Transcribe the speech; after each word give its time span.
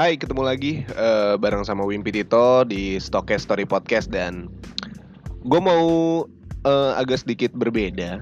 Hai, 0.00 0.16
ketemu 0.16 0.48
lagi 0.48 0.80
uh, 0.96 1.36
bareng 1.36 1.60
sama 1.60 1.84
Wimpi 1.84 2.08
Tito 2.08 2.64
di 2.64 2.96
Stokes 2.96 3.44
Story 3.44 3.68
Podcast 3.68 4.08
dan 4.08 4.48
gue 5.44 5.60
mau 5.60 5.84
uh, 6.64 6.92
agak 6.96 7.20
sedikit 7.20 7.52
berbeda. 7.52 8.16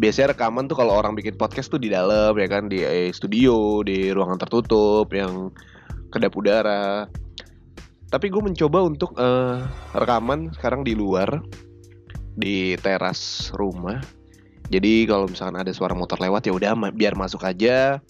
Biasanya 0.00 0.32
rekaman 0.32 0.64
tuh 0.64 0.80
kalau 0.80 0.96
orang 0.96 1.12
bikin 1.20 1.36
podcast 1.36 1.68
tuh 1.68 1.76
di 1.76 1.92
dalam 1.92 2.32
ya 2.40 2.48
kan 2.48 2.72
di 2.72 2.80
eh, 2.80 3.12
studio, 3.12 3.84
di 3.84 4.08
ruangan 4.08 4.40
tertutup 4.40 5.12
yang 5.12 5.52
kedap 6.08 6.32
udara. 6.32 7.12
Tapi 8.08 8.32
gue 8.32 8.40
mencoba 8.40 8.88
untuk 8.88 9.12
uh, 9.20 9.68
rekaman 9.92 10.48
sekarang 10.56 10.80
di 10.80 10.96
luar 10.96 11.44
di 12.40 12.72
teras 12.80 13.52
rumah. 13.52 14.00
Jadi 14.72 15.04
kalau 15.04 15.28
misalkan 15.28 15.60
ada 15.60 15.76
suara 15.76 15.92
motor 15.92 16.16
lewat 16.24 16.48
ya 16.48 16.56
udah 16.56 16.72
biar 16.96 17.12
masuk 17.20 17.44
aja 17.44 18.00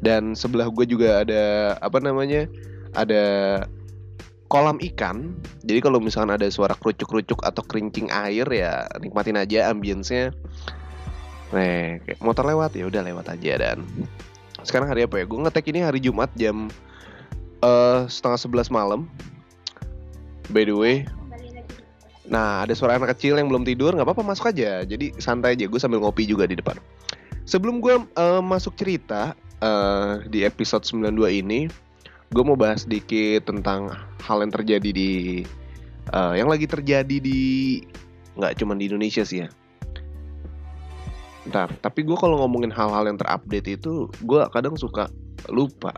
dan 0.00 0.36
sebelah 0.36 0.68
gue 0.68 0.84
juga 0.88 1.24
ada 1.24 1.76
apa 1.80 1.98
namanya 2.00 2.48
ada 2.96 3.24
kolam 4.46 4.78
ikan 4.94 5.34
jadi 5.66 5.82
kalau 5.82 5.98
misalkan 5.98 6.36
ada 6.36 6.46
suara 6.48 6.76
kerucuk-kerucuk 6.78 7.42
atau 7.42 7.62
kerincing 7.66 8.08
air 8.12 8.46
ya 8.48 8.86
nikmatin 9.02 9.40
aja 9.40 9.72
ambience-nya 9.72 10.32
Nih, 11.54 12.02
motor 12.18 12.42
lewat 12.42 12.74
ya 12.74 12.90
udah 12.90 13.06
lewat 13.06 13.30
aja 13.30 13.52
dan 13.54 13.86
sekarang 14.66 14.90
hari 14.90 15.06
apa 15.06 15.22
ya? 15.22 15.24
Gue 15.30 15.38
ngetek 15.46 15.70
ini 15.70 15.78
hari 15.86 16.02
Jumat 16.02 16.30
jam 16.34 16.66
uh, 17.62 18.10
setengah 18.10 18.40
sebelas 18.40 18.66
malam. 18.66 19.06
By 20.50 20.66
the 20.66 20.74
way, 20.74 21.06
nah 22.26 22.66
ada 22.66 22.74
suara 22.74 22.98
anak 22.98 23.14
kecil 23.14 23.38
yang 23.38 23.46
belum 23.50 23.66
tidur, 23.66 23.94
nggak 23.94 24.06
apa-apa 24.06 24.26
masuk 24.26 24.50
aja. 24.50 24.82
Jadi 24.82 25.14
santai 25.22 25.54
aja, 25.54 25.70
gue 25.70 25.78
sambil 25.78 26.02
ngopi 26.02 26.26
juga 26.26 26.46
di 26.50 26.58
depan. 26.58 26.78
Sebelum 27.46 27.78
gue 27.78 27.94
uh, 28.18 28.42
masuk 28.42 28.74
cerita, 28.74 29.38
uh, 29.62 30.24
di 30.28 30.42
episode 30.44 30.84
92 30.84 31.42
ini 31.44 31.60
gue 32.34 32.42
mau 32.42 32.58
bahas 32.58 32.82
sedikit 32.82 33.46
tentang 33.46 33.94
hal 34.26 34.42
yang 34.42 34.50
terjadi 34.50 34.90
di 34.90 35.12
uh, 36.10 36.34
yang 36.34 36.50
lagi 36.50 36.66
terjadi 36.66 37.16
di 37.22 37.80
nggak 38.36 38.58
cuma 38.60 38.74
di 38.76 38.90
Indonesia 38.90 39.22
sih 39.22 39.46
ya. 39.46 39.48
Ntar, 41.46 41.70
tapi 41.78 42.02
gue 42.02 42.18
kalau 42.18 42.42
ngomongin 42.42 42.74
hal-hal 42.74 43.06
yang 43.06 43.14
terupdate 43.14 43.78
itu 43.78 44.10
gue 44.26 44.40
kadang 44.50 44.74
suka 44.74 45.06
lupa. 45.46 45.94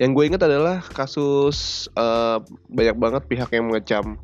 Yang 0.00 0.10
gue 0.14 0.24
ingat 0.32 0.42
adalah 0.48 0.80
kasus 0.80 1.90
uh, 1.98 2.40
banyak 2.70 2.96
banget 2.96 3.22
pihak 3.28 3.50
yang 3.52 3.68
mengecam 3.68 4.16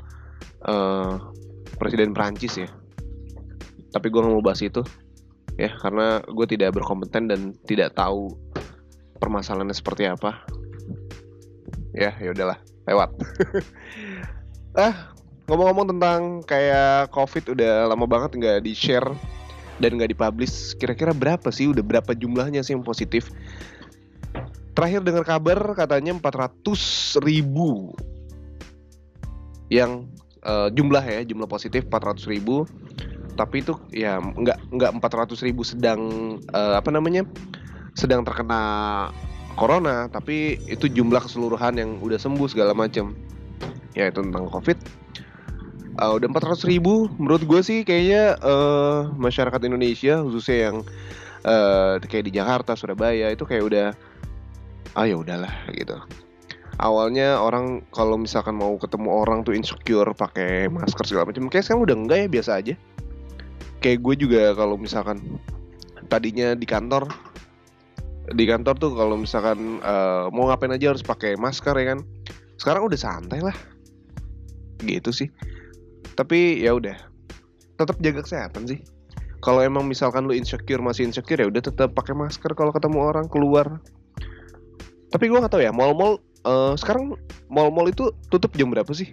uh, 0.64 1.20
Presiden 1.76 2.16
Prancis 2.16 2.56
ya. 2.56 2.70
Tapi 3.92 4.08
gue 4.08 4.20
nggak 4.24 4.34
mau 4.34 4.42
bahas 4.42 4.64
itu 4.64 4.80
ya 5.54 5.70
karena 5.78 6.22
gue 6.26 6.46
tidak 6.50 6.74
berkompeten 6.74 7.30
dan 7.30 7.40
tidak 7.66 7.94
tahu 7.94 8.34
permasalahannya 9.22 9.74
seperti 9.76 10.10
apa. 10.10 10.42
Ya 11.94 12.14
ya 12.18 12.34
udahlah 12.34 12.58
lewat. 12.86 13.10
Ah 14.74 15.14
ngomong-ngomong 15.46 15.86
tentang 15.94 16.20
kayak 16.50 17.14
covid 17.14 17.54
udah 17.54 17.86
lama 17.86 18.10
banget 18.10 18.34
nggak 18.34 18.58
di 18.66 18.74
share 18.74 19.06
dan 19.78 19.94
nggak 19.94 20.10
dipublish 20.10 20.74
kira-kira 20.82 21.14
berapa 21.14 21.46
sih 21.54 21.70
udah 21.70 21.78
berapa 21.78 22.10
jumlahnya 22.10 22.58
sih 22.66 22.74
yang 22.74 22.82
positif? 22.82 23.30
Terakhir 24.74 25.06
dengar 25.06 25.22
kabar 25.22 25.78
katanya 25.78 26.18
400 26.18 27.22
ribu 27.22 27.94
yang 29.70 30.10
uh, 30.42 30.68
jumlah 30.74 31.02
ya 31.06 31.22
jumlah 31.22 31.46
positif 31.46 31.86
400 31.86 32.26
ribu 32.30 32.66
tapi 33.34 33.66
itu 33.66 33.74
ya 33.90 34.22
nggak 34.22 34.70
nggak 34.70 34.90
400 35.02 35.46
ribu 35.46 35.66
sedang 35.66 36.00
uh, 36.54 36.78
apa 36.78 36.90
namanya 36.94 37.26
sedang 37.94 38.26
terkena 38.26 38.62
corona. 39.54 40.10
Tapi 40.10 40.58
itu 40.66 40.90
jumlah 40.90 41.22
keseluruhan 41.22 41.78
yang 41.78 41.90
udah 42.02 42.18
sembuh 42.18 42.50
segala 42.50 42.74
macam. 42.74 43.14
Ya 43.94 44.10
itu 44.10 44.20
tentang 44.20 44.50
covid. 44.50 44.78
Uh, 45.94 46.18
udah 46.18 46.26
400 46.26 46.66
ribu. 46.66 47.06
Menurut 47.18 47.46
gue 47.46 47.60
sih 47.62 47.86
kayaknya 47.86 48.38
uh, 48.42 49.10
masyarakat 49.14 49.60
Indonesia 49.62 50.20
khususnya 50.26 50.70
yang 50.70 50.76
uh, 51.46 52.02
kayak 52.02 52.26
di 52.30 52.32
Jakarta 52.34 52.74
Surabaya 52.74 53.30
itu 53.30 53.46
kayak 53.46 53.64
udah 53.64 53.86
ah 54.94 55.06
ya 55.06 55.14
udahlah 55.18 55.54
gitu. 55.70 55.94
Awalnya 56.74 57.38
orang 57.38 57.86
kalau 57.94 58.18
misalkan 58.18 58.58
mau 58.58 58.74
ketemu 58.74 59.06
orang 59.06 59.46
tuh 59.46 59.54
insecure 59.54 60.10
pakai 60.10 60.66
masker 60.66 61.06
segala 61.06 61.30
macam. 61.30 61.46
Kayak 61.46 61.70
sekarang 61.70 61.86
udah 61.86 61.96
enggak 62.02 62.18
ya 62.18 62.26
biasa 62.26 62.50
aja 62.58 62.74
kayak 63.84 64.00
gue 64.00 64.24
juga 64.24 64.56
kalau 64.56 64.80
misalkan 64.80 65.20
tadinya 66.08 66.56
di 66.56 66.64
kantor 66.64 67.04
di 68.32 68.48
kantor 68.48 68.80
tuh 68.80 68.96
kalau 68.96 69.20
misalkan 69.20 69.84
uh, 69.84 70.32
mau 70.32 70.48
ngapain 70.48 70.72
aja 70.72 70.96
harus 70.96 71.04
pakai 71.04 71.36
masker 71.36 71.76
ya 71.76 71.92
kan? 71.92 72.00
Sekarang 72.56 72.88
udah 72.88 72.96
santai 72.96 73.44
lah. 73.44 73.52
Gitu 74.80 75.12
sih. 75.12 75.28
Tapi 76.16 76.64
ya 76.64 76.72
udah 76.72 76.96
tetap 77.76 78.00
jaga 78.00 78.24
kesehatan 78.24 78.64
sih. 78.64 78.80
Kalau 79.44 79.60
emang 79.60 79.84
misalkan 79.84 80.24
lu 80.24 80.32
insecure 80.32 80.80
masih 80.80 81.04
insecure 81.04 81.36
ya 81.36 81.52
udah 81.52 81.60
tetap 81.60 81.92
pakai 81.92 82.16
masker 82.16 82.56
kalau 82.56 82.72
ketemu 82.72 83.04
orang 83.04 83.28
keluar. 83.28 83.76
Tapi 85.12 85.28
gue 85.28 85.36
nggak 85.36 85.52
tahu 85.52 85.60
ya 85.60 85.76
mall-mall 85.76 86.24
uh, 86.48 86.72
sekarang 86.80 87.12
mall-mall 87.52 87.92
itu 87.92 88.08
tutup 88.32 88.56
jam 88.56 88.72
berapa 88.72 88.88
sih? 88.96 89.12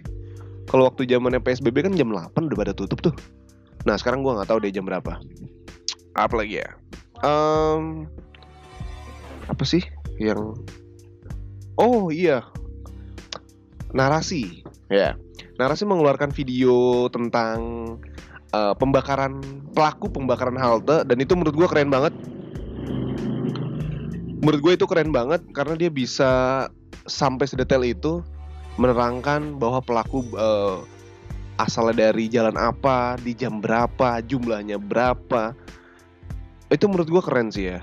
Kalau 0.72 0.88
waktu 0.88 1.04
zamannya 1.04 1.44
psbb 1.44 1.84
kan 1.84 1.92
jam 1.92 2.08
8 2.08 2.32
udah 2.48 2.56
pada 2.56 2.72
tutup 2.72 3.04
tuh 3.04 3.12
Nah 3.82 3.98
sekarang 3.98 4.22
gue 4.22 4.32
nggak 4.34 4.48
tahu 4.50 4.58
deh 4.62 4.72
jam 4.74 4.86
berapa. 4.86 5.18
Apa 6.14 6.34
lagi 6.36 6.62
ya? 6.62 6.68
Um, 7.22 8.06
apa 9.48 9.64
sih 9.66 9.82
yang? 10.18 10.54
Oh 11.80 12.12
iya, 12.12 12.44
narasi. 13.96 14.62
Ya, 14.92 15.16
narasi 15.56 15.88
mengeluarkan 15.88 16.30
video 16.36 17.08
tentang 17.08 17.58
uh, 18.52 18.76
pembakaran 18.76 19.40
pelaku 19.72 20.12
pembakaran 20.12 20.60
halte 20.60 21.02
dan 21.08 21.16
itu 21.18 21.32
menurut 21.32 21.56
gue 21.56 21.68
keren 21.68 21.88
banget. 21.88 22.12
Menurut 24.42 24.60
gue 24.60 24.72
itu 24.74 24.86
keren 24.90 25.14
banget 25.14 25.40
karena 25.54 25.74
dia 25.78 25.88
bisa 25.88 26.66
sampai 27.06 27.46
sedetail 27.48 27.82
itu 27.86 28.20
menerangkan 28.76 29.56
bahwa 29.56 29.80
pelaku 29.80 30.26
uh, 30.36 30.82
asalnya 31.60 32.08
dari 32.08 32.28
jalan 32.28 32.56
apa, 32.56 33.20
di 33.20 33.36
jam 33.36 33.60
berapa, 33.60 34.24
jumlahnya 34.24 34.80
berapa. 34.80 35.52
Itu 36.72 36.88
menurut 36.88 37.08
gue 37.08 37.22
keren 37.24 37.52
sih 37.52 37.76
ya. 37.76 37.80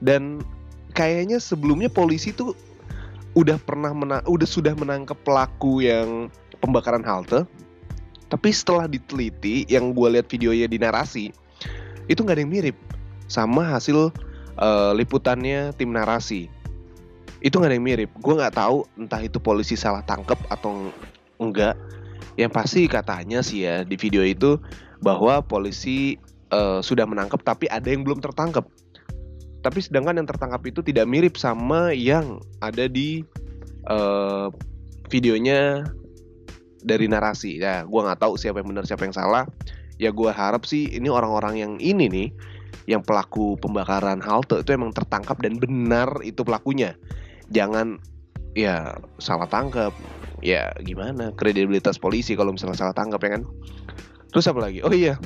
Dan 0.00 0.40
kayaknya 0.96 1.40
sebelumnya 1.40 1.92
polisi 1.92 2.32
tuh 2.32 2.56
udah 3.32 3.56
pernah 3.60 3.96
mena 3.96 4.20
udah 4.28 4.48
sudah 4.48 4.76
menangkap 4.76 5.16
pelaku 5.24 5.84
yang 5.84 6.28
pembakaran 6.60 7.04
halte. 7.04 7.44
Tapi 8.32 8.48
setelah 8.48 8.88
diteliti, 8.88 9.68
yang 9.68 9.92
gue 9.92 10.08
lihat 10.16 10.24
videonya 10.32 10.64
di 10.64 10.80
narasi, 10.80 11.28
itu 12.08 12.24
nggak 12.24 12.40
ada 12.40 12.42
yang 12.48 12.52
mirip 12.52 12.76
sama 13.28 13.76
hasil 13.76 14.08
uh, 14.56 14.92
liputannya 14.96 15.76
tim 15.76 15.92
narasi. 15.92 16.48
Itu 17.44 17.60
nggak 17.60 17.68
ada 17.68 17.76
yang 17.76 17.84
mirip. 17.84 18.10
Gue 18.24 18.34
nggak 18.40 18.56
tahu 18.56 18.88
entah 18.96 19.20
itu 19.20 19.36
polisi 19.36 19.76
salah 19.76 20.00
tangkap 20.00 20.40
atau 20.48 20.88
enggak 21.36 21.76
yang 22.40 22.50
pasti 22.52 22.88
katanya 22.88 23.44
sih 23.44 23.68
ya 23.68 23.84
di 23.84 23.96
video 24.00 24.24
itu 24.24 24.56
bahwa 25.04 25.42
polisi 25.44 26.16
uh, 26.54 26.80
sudah 26.80 27.04
menangkap 27.04 27.42
tapi 27.44 27.68
ada 27.68 27.88
yang 27.88 28.06
belum 28.06 28.22
tertangkap. 28.22 28.64
Tapi 29.62 29.78
sedangkan 29.78 30.18
yang 30.18 30.28
tertangkap 30.28 30.62
itu 30.66 30.82
tidak 30.82 31.06
mirip 31.06 31.38
sama 31.38 31.94
yang 31.94 32.42
ada 32.58 32.90
di 32.90 33.22
uh, 33.86 34.50
videonya 35.06 35.86
dari 36.82 37.06
narasi. 37.06 37.62
Ya, 37.62 37.86
gue 37.86 38.00
nggak 38.02 38.18
tahu 38.18 38.34
siapa 38.34 38.58
yang 38.58 38.74
benar 38.74 38.84
siapa 38.86 39.06
yang 39.06 39.14
salah. 39.14 39.46
Ya 40.02 40.10
gue 40.10 40.30
harap 40.34 40.66
sih 40.66 40.90
ini 40.90 41.06
orang-orang 41.06 41.62
yang 41.62 41.72
ini 41.78 42.10
nih, 42.10 42.28
yang 42.90 43.06
pelaku 43.06 43.54
pembakaran 43.62 44.18
halte 44.18 44.66
itu 44.66 44.74
emang 44.74 44.90
tertangkap 44.90 45.38
dan 45.38 45.62
benar 45.62 46.10
itu 46.26 46.42
pelakunya. 46.42 46.98
Jangan 47.54 48.02
ya 48.58 48.98
salah 49.22 49.46
tangkap 49.46 49.94
ya 50.42 50.74
gimana? 50.82 51.30
Kredibilitas 51.32 51.96
polisi 51.96 52.34
kalau 52.34 52.52
misalnya 52.52 52.76
salah 52.76 52.96
tangkap 52.96 53.22
ya 53.22 53.30
kan? 53.38 53.42
Terus 54.34 54.50
apa 54.50 54.60
lagi? 54.68 54.82
Oh 54.82 54.92
iya. 54.92 55.16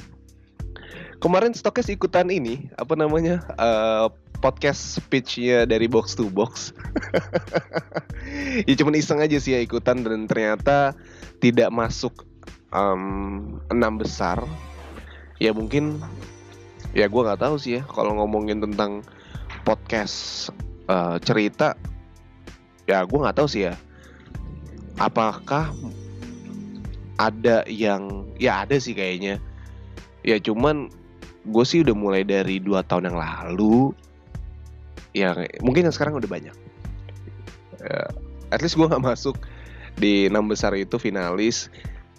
Kemarin 1.19 1.57
stokes 1.57 1.89
ikutan 1.89 2.29
ini 2.29 2.69
apa 2.77 2.93
namanya 2.93 3.41
uh, 3.57 4.13
podcast 4.45 5.01
speechnya 5.01 5.65
dari 5.65 5.89
box 5.89 6.15
to 6.15 6.29
box. 6.29 6.53
Ya 8.67 8.75
cuma 8.75 8.91
iseng 8.99 9.23
aja 9.23 9.39
sih 9.39 9.55
ya 9.55 9.63
ikutan 9.63 10.03
dan 10.03 10.27
ternyata 10.27 10.99
tidak 11.39 11.71
masuk 11.71 12.27
um, 12.75 13.63
enam 13.71 14.03
besar. 14.03 14.43
Ya 15.39 15.55
mungkin 15.55 16.03
ya 16.91 17.07
gue 17.07 17.23
nggak 17.23 17.39
tahu 17.39 17.55
sih 17.61 17.79
ya 17.79 17.83
kalau 17.87 18.19
ngomongin 18.19 18.59
tentang 18.59 19.07
podcast 19.63 20.49
uh, 20.91 21.23
cerita 21.23 21.79
ya 22.89 23.05
gue 23.07 23.19
nggak 23.19 23.37
tahu 23.37 23.47
sih 23.47 23.71
ya 23.71 23.75
apakah 24.97 25.73
ada 27.17 27.65
yang 27.69 28.29
ya 28.37 28.65
ada 28.65 28.77
sih 28.77 28.93
kayaknya. 28.93 29.41
Ya 30.27 30.37
cuman 30.41 30.93
gue 31.47 31.65
sih 31.65 31.81
udah 31.87 31.95
mulai 31.95 32.23
dari 32.27 32.59
dua 32.59 32.83
tahun 32.83 33.13
yang 33.13 33.19
lalu 33.19 33.95
ya 35.17 35.33
mungkin 35.65 35.89
yang 35.89 35.95
sekarang 35.95 36.19
udah 36.19 36.29
banyak. 36.29 36.57
Ya, 37.81 38.01
at 38.53 38.61
least 38.61 38.77
gue 38.77 38.85
nggak 38.85 39.05
masuk 39.05 39.37
di 39.97 40.29
enam 40.29 40.49
besar 40.49 40.77
itu 40.77 41.01
finalis. 41.01 41.73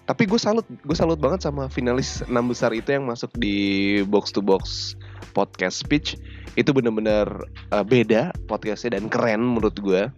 Tapi 0.08 0.24
gue 0.24 0.40
salut 0.40 0.64
gue 0.66 0.98
salut 0.98 1.20
banget 1.20 1.44
sama 1.44 1.68
finalis 1.68 2.24
enam 2.26 2.48
besar 2.48 2.72
itu 2.72 2.96
yang 2.96 3.06
masuk 3.06 3.30
di 3.36 4.00
box 4.08 4.32
to 4.32 4.40
box 4.42 4.96
podcast 5.36 5.78
speech. 5.78 6.18
Itu 6.58 6.74
bener-bener 6.74 7.28
uh, 7.70 7.86
beda 7.86 8.34
podcastnya 8.50 8.98
dan 8.98 9.12
keren 9.12 9.44
menurut 9.46 9.78
gue 9.78 10.10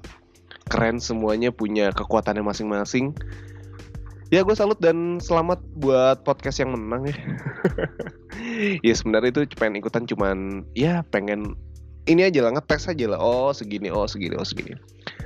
keren 0.69 1.01
semuanya 1.01 1.49
punya 1.49 1.89
kekuatannya 1.91 2.45
masing-masing. 2.45 3.11
Ya 4.29 4.45
gue 4.45 4.53
salut 4.53 4.77
dan 4.77 5.17
selamat 5.17 5.57
buat 5.81 6.21
podcast 6.21 6.61
yang 6.61 6.77
menang 6.77 7.09
ya. 7.09 7.17
Ya 8.79 8.95
sebenarnya 8.95 9.35
itu 9.35 9.41
pengen 9.59 9.83
ikutan 9.83 10.07
cuman 10.07 10.63
ya 10.71 11.03
pengen 11.11 11.59
ini 12.07 12.23
aja 12.23 12.45
lah 12.45 12.55
ngetes 12.55 12.87
aja 12.87 13.11
lah. 13.11 13.19
Oh 13.19 13.51
segini 13.51 13.91
oh 13.91 14.07
segini 14.07 14.39
oh 14.39 14.47
segini. 14.47 14.79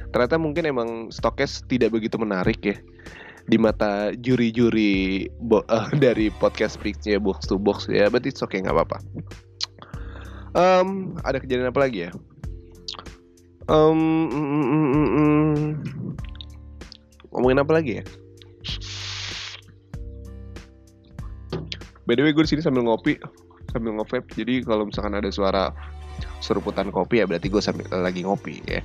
Ternyata 0.10 0.42
mungkin 0.42 0.66
emang 0.66 0.90
stokes 1.14 1.62
tidak 1.70 1.94
begitu 1.94 2.18
menarik 2.18 2.58
ya. 2.64 2.74
Di 3.46 3.60
mata 3.60 4.16
juri-juri 4.18 5.30
uh, 5.46 5.90
dari 6.04 6.34
podcast 6.34 6.82
speaknya 6.82 7.22
box 7.22 7.46
to 7.46 7.60
box 7.60 7.86
ya 7.86 8.10
berarti 8.10 8.34
it's 8.34 8.42
okay 8.42 8.64
nggak 8.66 8.74
apa-apa. 8.74 8.98
Um, 10.58 11.20
ada 11.22 11.38
kejadian 11.38 11.70
apa 11.70 11.86
lagi 11.86 12.10
ya 12.10 12.12
um, 13.70 14.28
mm, 14.28 14.48
mm, 14.48 14.66
mm, 14.68 15.10
mm, 15.14 15.60
ngomongin 17.32 17.62
apa 17.64 17.72
lagi 17.74 18.02
ya 18.02 18.06
By 22.04 22.20
the 22.20 22.24
way 22.28 22.36
gue 22.36 22.44
di 22.44 22.52
sini 22.52 22.60
sambil 22.60 22.84
ngopi, 22.84 23.16
sambil 23.72 23.96
ngevape. 23.96 24.28
Jadi 24.36 24.60
kalau 24.68 24.84
misalkan 24.84 25.16
ada 25.16 25.32
suara 25.32 25.72
seruputan 26.44 26.92
kopi 26.92 27.24
ya 27.24 27.26
berarti 27.26 27.48
gue 27.48 27.64
sambil 27.64 27.88
lagi 27.96 28.28
ngopi 28.28 28.60
ya. 28.68 28.84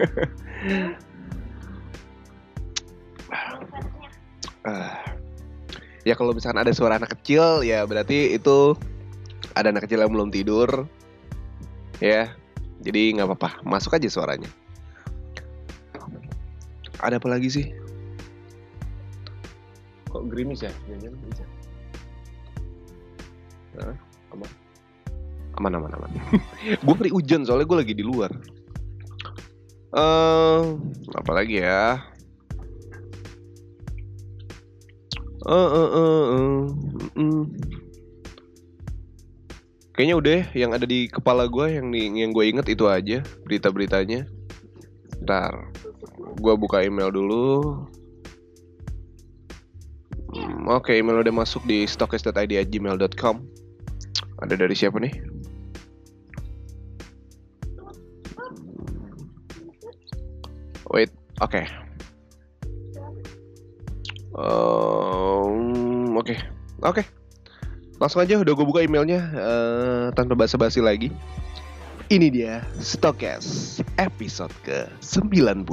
ya 6.06 6.14
kalau 6.14 6.30
misalkan 6.30 6.62
ada 6.62 6.70
suara 6.70 7.02
anak 7.02 7.18
kecil 7.18 7.66
ya 7.66 7.82
berarti 7.82 8.38
itu 8.38 8.78
ada 9.58 9.74
anak 9.74 9.90
kecil 9.90 10.06
yang 10.06 10.14
belum 10.14 10.30
tidur 10.30 10.86
ya 11.98 12.30
jadi 12.86 13.18
nggak 13.18 13.26
apa-apa 13.26 13.66
masuk 13.66 13.98
aja 13.98 14.06
suaranya. 14.06 14.46
Ada 17.02 17.18
apa 17.18 17.26
lagi 17.26 17.50
sih? 17.50 17.66
Kok 20.06 20.30
gerimis 20.30 20.62
ya? 20.62 20.70
Jangan 20.86 21.18
bisa 21.26 21.44
aman? 24.32 24.50
Aman 25.56 25.72
aman 25.76 25.90
aman. 25.98 26.10
Gue 26.86 26.94
ngeri 26.94 27.10
hujan 27.12 27.42
soalnya 27.42 27.66
gue 27.66 27.78
lagi 27.80 27.94
di 27.96 28.04
luar. 28.04 28.30
Uh, 29.96 30.76
apa 31.16 31.32
lagi 31.32 31.64
ya? 31.64 31.96
Uh, 35.46 35.54
uh, 35.54 35.88
uh, 35.90 36.24
uh, 36.26 36.62
uh. 37.16 37.42
Kayaknya 39.96 40.16
udah 40.20 40.40
yang 40.52 40.76
ada 40.76 40.84
di 40.84 41.08
kepala 41.08 41.48
gue 41.48 41.80
yang 41.80 41.88
di, 41.88 42.20
yang 42.20 42.30
gue 42.36 42.44
inget 42.44 42.68
itu 42.68 42.84
aja 42.84 43.24
berita 43.48 43.72
beritanya 43.72 44.28
ntar 45.24 45.72
gue 46.36 46.54
buka 46.60 46.84
email 46.84 47.08
dulu 47.08 47.88
hmm, 50.36 50.68
Oke, 50.68 50.92
okay, 50.92 50.94
email 51.00 51.24
udah 51.24 51.32
masuk 51.32 51.64
di 51.64 51.88
stokes.id@gmail.com. 51.88 53.36
Ada 54.44 54.54
dari 54.58 54.74
siapa 54.76 55.00
nih? 55.00 55.14
Wait, 60.92 61.10
oke. 61.40 61.56
Okay. 61.56 61.64
Um, 64.36 66.12
oke, 66.20 66.28
okay. 66.28 66.38
oke. 66.84 67.00
Okay. 67.00 67.15
Langsung 67.96 68.20
aja 68.20 68.36
udah 68.36 68.52
gue 68.52 68.66
buka 68.68 68.84
emailnya 68.84 69.24
uh, 69.32 70.06
tanpa 70.12 70.36
basa-basi 70.36 70.84
lagi. 70.84 71.08
Ini 72.12 72.28
dia 72.28 72.60
Stokes 72.76 73.80
episode 73.96 74.52
ke 74.60 74.84
92. 75.00 75.64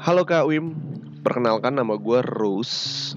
Halo 0.00 0.22
Kak 0.26 0.50
Wim, 0.50 0.74
perkenalkan 1.22 1.78
nama 1.78 1.94
gue 1.94 2.18
Rose 2.34 3.14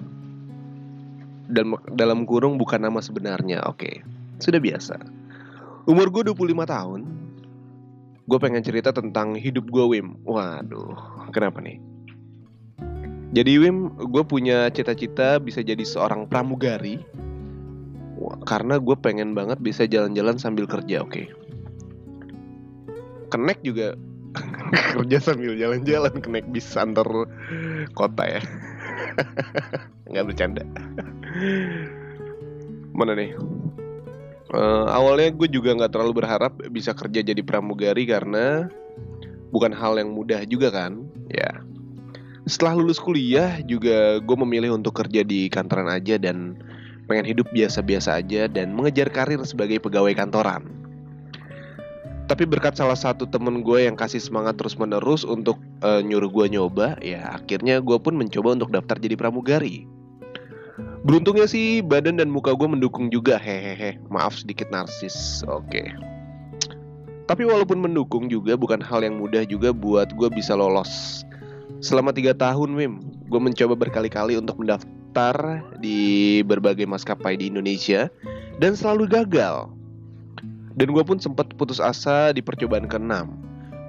dan 1.50 1.74
dalam 1.98 2.30
kurung 2.30 2.62
bukan 2.62 2.86
nama 2.86 3.02
sebenarnya. 3.02 3.66
Oke, 3.66 4.06
sudah 4.38 4.62
biasa. 4.62 5.02
Umur 5.90 6.14
gue 6.14 6.30
25 6.30 6.54
tahun. 6.70 7.02
Gue 8.30 8.40
pengen 8.40 8.62
cerita 8.62 8.94
tentang 8.94 9.34
hidup 9.34 9.74
gue 9.74 9.98
Wim. 9.98 10.22
Waduh, 10.22 11.34
kenapa 11.34 11.66
nih? 11.66 11.93
Jadi 13.34 13.58
Wim, 13.58 13.98
gue 13.98 14.24
punya 14.24 14.70
cita-cita 14.70 15.42
bisa 15.42 15.66
jadi 15.66 15.82
seorang 15.82 16.30
pramugari. 16.30 17.02
Karena 18.46 18.78
gue 18.78 18.94
pengen 18.94 19.34
banget 19.34 19.58
bisa 19.60 19.90
jalan-jalan 19.90 20.38
sambil 20.38 20.70
kerja, 20.70 21.02
oke. 21.02 21.12
Okay. 21.12 21.26
Kenek 23.34 23.66
juga 23.66 23.98
kerja 24.94 25.18
sambil 25.18 25.58
jalan-jalan 25.58 26.14
kenek 26.22 26.46
bis 26.54 26.78
antar 26.78 27.10
kota 27.98 28.24
ya. 28.30 28.42
nggak 30.14 30.26
bercanda 30.30 30.64
mana 32.94 33.18
nih 33.18 33.34
uh, 34.54 34.86
awalnya 34.94 35.34
gue 35.34 35.50
juga 35.50 35.74
nggak 35.74 35.92
terlalu 35.94 36.24
berharap 36.24 36.54
bisa 36.70 36.94
kerja 36.94 37.26
jadi 37.26 37.42
pramugari 37.42 38.06
karena 38.06 38.70
bukan 39.50 39.74
hal 39.74 39.98
yang 39.98 40.14
mudah 40.14 40.46
juga 40.46 40.70
kan 40.70 41.06
ya 41.30 41.62
setelah 42.44 42.76
lulus 42.76 43.00
kuliah 43.00 43.64
juga 43.64 44.20
gue 44.20 44.38
memilih 44.44 44.76
untuk 44.76 45.00
kerja 45.00 45.24
di 45.24 45.48
kantoran 45.48 45.88
aja 45.88 46.20
dan 46.20 46.60
pengen 47.08 47.28
hidup 47.28 47.48
biasa-biasa 47.52 48.20
aja 48.20 48.52
dan 48.52 48.76
mengejar 48.76 49.08
karir 49.12 49.40
sebagai 49.48 49.80
pegawai 49.80 50.12
kantoran. 50.16 50.68
Tapi 52.24 52.48
berkat 52.48 52.80
salah 52.80 52.96
satu 52.96 53.28
temen 53.28 53.64
gue 53.64 53.84
yang 53.84 54.00
kasih 54.00 54.20
semangat 54.20 54.56
terus 54.56 54.80
menerus 54.80 55.28
untuk 55.28 55.60
uh, 55.84 56.00
nyuruh 56.00 56.32
gue 56.32 56.56
nyoba 56.56 56.96
ya 57.04 57.36
akhirnya 57.36 57.84
gue 57.84 58.00
pun 58.00 58.16
mencoba 58.16 58.56
untuk 58.56 58.72
daftar 58.72 58.96
jadi 59.00 59.16
pramugari. 59.20 59.88
Beruntungnya 61.04 61.48
sih 61.52 61.84
badan 61.84 62.24
dan 62.24 62.32
muka 62.32 62.56
gue 62.56 62.68
mendukung 62.68 63.12
juga. 63.12 63.36
Hehehe 63.36 64.00
maaf 64.08 64.40
sedikit 64.40 64.72
narsis. 64.72 65.44
Oke. 65.48 65.84
Okay. 65.84 65.88
tapi 67.24 67.48
walaupun 67.48 67.80
mendukung 67.80 68.28
juga 68.28 68.60
bukan 68.60 68.84
hal 68.84 69.00
yang 69.00 69.16
mudah 69.16 69.48
juga 69.48 69.72
buat 69.72 70.12
gue 70.12 70.28
bisa 70.28 70.60
lolos 70.60 71.24
selama 71.84 72.16
tiga 72.16 72.32
tahun 72.32 72.80
Wim 72.80 72.94
gue 73.28 73.42
mencoba 73.44 73.76
berkali-kali 73.76 74.40
untuk 74.40 74.56
mendaftar 74.64 75.60
di 75.84 76.40
berbagai 76.48 76.88
maskapai 76.88 77.36
di 77.36 77.52
Indonesia 77.52 78.08
dan 78.64 78.74
selalu 78.74 79.12
gagal. 79.12 79.68
Dan 80.74 80.90
gue 80.90 81.04
pun 81.06 81.22
sempat 81.22 81.54
putus 81.54 81.78
asa 81.78 82.34
di 82.34 82.42
percobaan 82.42 82.90
ke-6 82.90 83.30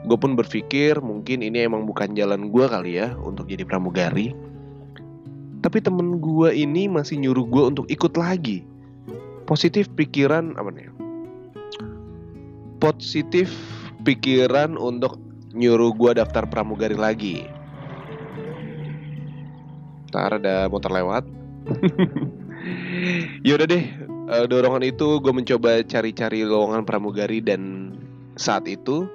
Gue 0.04 0.20
pun 0.20 0.36
berpikir 0.36 1.00
mungkin 1.00 1.40
ini 1.40 1.64
emang 1.64 1.88
bukan 1.88 2.12
jalan 2.12 2.52
gue 2.52 2.66
kali 2.68 3.00
ya 3.00 3.16
untuk 3.24 3.48
jadi 3.48 3.64
pramugari. 3.64 4.36
Tapi 5.64 5.80
temen 5.80 6.20
gue 6.20 6.52
ini 6.52 6.92
masih 6.92 7.24
nyuruh 7.24 7.48
gue 7.48 7.62
untuk 7.72 7.86
ikut 7.88 8.12
lagi. 8.20 8.68
Positif 9.48 9.88
pikiran 9.96 10.60
apa 10.60 10.68
nih? 10.76 10.92
Positif 12.84 13.48
pikiran 14.04 14.76
untuk 14.76 15.16
nyuruh 15.56 15.96
gue 15.96 16.20
daftar 16.20 16.44
pramugari 16.44 17.00
lagi 17.00 17.48
Ntar 20.14 20.38
ada 20.38 20.70
motor 20.70 20.94
lewat 20.94 21.26
Yaudah 23.46 23.66
deh 23.66 23.84
uh, 24.30 24.46
dorongan 24.46 24.86
itu 24.86 25.18
gue 25.18 25.32
mencoba 25.34 25.82
cari-cari 25.82 26.46
lowongan 26.46 26.86
pramugari 26.86 27.42
dan 27.42 27.92
saat 28.38 28.70
itu 28.70 29.10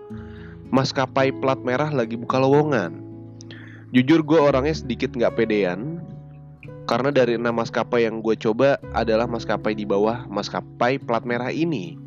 maskapai 0.69 1.33
plat 1.39 1.57
merah 1.63 1.89
lagi 1.89 2.19
buka 2.19 2.37
lowongan. 2.37 3.01
Jujur 3.89 4.21
gue 4.21 4.37
orangnya 4.37 4.75
sedikit 4.75 5.15
nggak 5.17 5.33
pedean 5.33 6.03
karena 6.85 7.09
dari 7.09 7.37
enam 7.37 7.57
maskapai 7.57 8.05
yang 8.05 8.21
gue 8.21 8.37
coba 8.37 8.77
adalah 8.93 9.25
maskapai 9.25 9.73
di 9.73 9.85
bawah 9.85 10.29
maskapai 10.29 11.01
plat 11.01 11.25
merah 11.25 11.49
ini. 11.49 11.97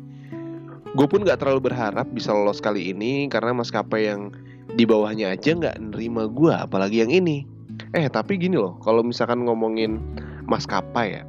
Gue 0.93 1.09
pun 1.09 1.25
nggak 1.25 1.41
terlalu 1.41 1.73
berharap 1.73 2.07
bisa 2.13 2.29
lolos 2.29 2.61
kali 2.61 2.93
ini 2.93 3.25
karena 3.25 3.57
maskapai 3.57 4.05
yang 4.05 4.29
di 4.77 4.85
bawahnya 4.87 5.33
aja 5.33 5.57
nggak 5.57 5.81
nerima 5.81 6.29
gue, 6.29 6.53
apalagi 6.53 7.03
yang 7.03 7.11
ini. 7.11 7.52
Eh 7.93 8.09
tapi 8.09 8.41
gini 8.41 8.57
loh, 8.57 8.73
kalau 8.81 9.05
misalkan 9.05 9.45
ngomongin 9.45 10.01
maskapai 10.49 11.21
ya, 11.21 11.23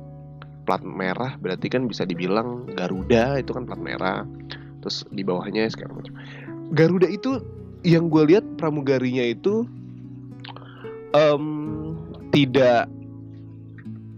plat 0.64 0.80
merah 0.80 1.37
berarti 1.44 1.68
kan 1.68 1.85
bisa 1.85 2.09
dibilang 2.09 2.64
Garuda 2.73 3.37
itu 3.37 3.52
kan 3.52 3.68
plat 3.68 3.80
merah. 3.80 4.25
Terus 4.80 5.04
di 5.12 5.21
bawahnya 5.21 5.68
segala 5.68 6.00
macam. 6.00 6.16
Garuda 6.73 7.09
itu 7.09 7.40
yang 7.85 8.09
gue 8.09 8.33
lihat 8.33 8.44
pramugarinya 8.56 9.25
itu 9.28 9.68
um, 11.12 11.44
tidak 12.33 12.88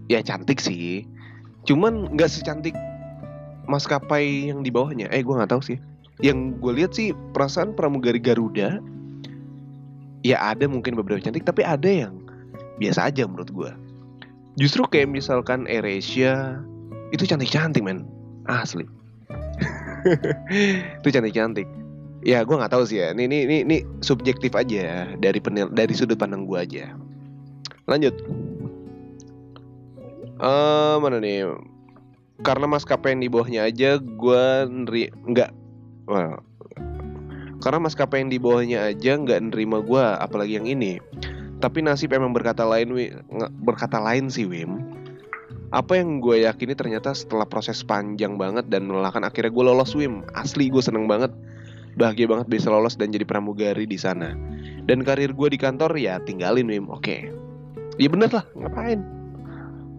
ya 0.07 0.23
cantik 0.23 0.63
sih. 0.63 1.03
Cuman 1.67 2.15
nggak 2.15 2.31
secantik 2.31 2.75
maskapai 3.67 4.55
yang 4.55 4.63
di 4.63 4.71
bawahnya. 4.71 5.11
Eh 5.11 5.19
gue 5.19 5.35
nggak 5.35 5.51
tahu 5.51 5.63
sih. 5.63 5.79
Yang 6.23 6.55
gue 6.63 6.73
lihat 6.79 6.91
sih 6.95 7.11
perasaan 7.35 7.75
pramugari 7.75 8.23
Garuda 8.23 8.79
ya 10.25 10.37
ada 10.41 10.65
mungkin 10.65 10.97
beberapa 10.97 11.21
cantik 11.21 11.45
tapi 11.45 11.61
ada 11.61 11.87
yang 11.87 12.26
biasa 12.77 13.09
aja 13.09 13.25
menurut 13.25 13.49
gue 13.49 13.71
justru 14.57 14.83
kayak 14.89 15.13
misalkan 15.13 15.69
AirAsia 15.69 16.61
itu 17.15 17.23
cantik-cantik 17.23 17.83
men. 17.85 18.03
Asli. 18.47 18.83
Itu 21.03 21.07
cantik-cantik. 21.07 21.67
Ya 22.25 22.43
gue 22.43 22.55
nggak 22.57 22.73
tahu 22.73 22.83
sih 22.83 22.99
ya. 22.99 23.13
Ini 23.13 23.29
ini 23.29 23.37
ini, 23.47 23.57
ini 23.63 23.77
subjektif 24.03 24.51
aja 24.57 25.07
dari 25.19 25.39
penil 25.39 25.71
dari 25.71 25.93
sudut 25.95 26.19
pandang 26.19 26.43
gue 26.49 26.59
aja. 26.59 26.91
Lanjut. 27.87 28.15
Uh, 30.37 30.99
mana 30.99 31.23
nih? 31.23 31.47
Karena 32.43 32.69
maskapai 32.69 33.15
yang 33.15 33.21
di 33.23 33.29
bawahnya 33.31 33.61
aja 33.65 33.97
gue 33.97 34.43
neri 34.69 35.09
nggak 35.09 35.51
well, 36.05 36.37
karena 37.57 37.81
maskapai 37.81 38.21
yang 38.21 38.29
di 38.29 38.37
bawahnya 38.37 38.93
aja 38.93 39.17
nggak 39.17 39.49
nerima 39.49 39.81
gue 39.81 40.05
apalagi 40.21 40.61
yang 40.61 40.69
ini 40.69 41.01
tapi 41.57 41.81
nasib 41.81 42.13
emang 42.13 42.33
berkata 42.33 42.61
lain 42.61 42.93
wi. 42.93 43.05
Berkata 43.65 43.97
lain 43.97 44.29
sih 44.29 44.45
Wim. 44.45 44.81
Apa 45.73 45.99
yang 45.99 46.23
gue 46.23 46.47
yakini 46.47 46.77
ternyata 46.77 47.11
setelah 47.11 47.43
proses 47.43 47.83
panjang 47.83 48.39
banget 48.39 48.71
dan 48.71 48.87
melelahkan 48.87 49.25
akhirnya 49.25 49.51
gue 49.51 49.63
lolos 49.65 49.97
Wim. 49.97 50.21
Asli 50.37 50.69
gue 50.69 50.79
seneng 50.79 51.09
banget. 51.09 51.33
Bahagia 51.97 52.29
banget 52.29 52.47
bisa 52.47 52.69
lolos 52.69 52.93
dan 52.93 53.09
jadi 53.09 53.25
pramugari 53.25 53.89
di 53.89 53.97
sana. 53.97 54.37
Dan 54.85 55.01
karir 55.01 55.33
gue 55.33 55.49
di 55.49 55.57
kantor 55.57 55.97
ya 55.97 56.21
tinggalin 56.21 56.69
Wim. 56.69 56.87
Oke. 56.93 57.01
Okay. 57.01 57.21
ya 57.97 58.13
bener 58.13 58.29
lah 58.29 58.45
ngapain? 58.53 59.01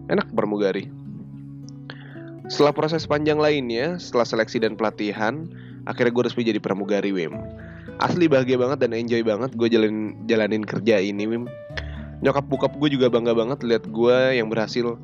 Enak 0.07 0.31
pramugari. 0.31 0.87
Setelah 2.47 2.73
proses 2.73 3.03
panjang 3.03 3.37
lainnya 3.37 3.99
setelah 3.99 4.25
seleksi 4.25 4.63
dan 4.63 4.79
pelatihan 4.79 5.45
akhirnya 5.85 6.15
gue 6.15 6.23
resmi 6.23 6.47
jadi 6.47 6.57
pramugari 6.63 7.11
Wim 7.11 7.35
asli 7.99 8.31
bahagia 8.31 8.55
banget 8.55 8.79
dan 8.79 8.95
enjoy 8.95 9.21
banget 9.21 9.51
gue 9.59 9.67
jalan 9.67 10.15
jalanin 10.25 10.63
kerja 10.63 11.03
ini 11.03 11.27
Wim. 11.27 11.45
Nyokap 12.23 12.47
bokap 12.47 12.73
gue 12.79 12.89
juga 12.91 13.07
bangga 13.11 13.35
banget 13.35 13.63
lihat 13.63 13.87
gue 13.87 14.17
yang 14.39 14.47
berhasil 14.47 14.95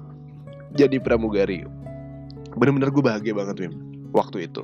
jadi 0.75 0.99
pramugari. 0.99 1.63
Bener-bener 2.55 2.91
gue 2.91 3.03
bahagia 3.03 3.35
banget 3.35 3.67
Wim 3.67 3.73
waktu 4.15 4.47
itu. 4.47 4.63